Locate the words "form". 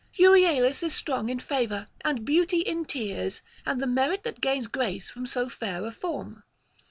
5.91-6.41